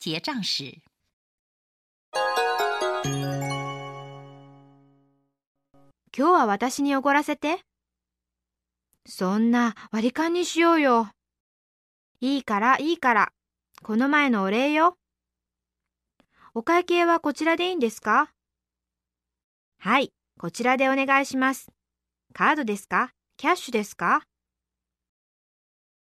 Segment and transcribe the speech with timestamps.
[0.00, 0.80] 结账时。
[6.16, 7.58] 今日は私におごらせて。
[9.08, 11.08] そんな割り勘にしようよ。
[12.20, 13.32] いいからいいから。
[13.82, 14.96] この前のお礼よ。
[16.54, 18.30] お会計はこちらでいいんですか？
[19.80, 21.72] はい、こちらでお願いします。
[22.34, 23.10] カードですか？
[23.36, 24.22] キャッシュですか？